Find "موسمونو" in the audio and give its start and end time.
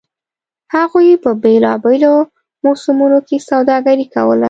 2.65-3.19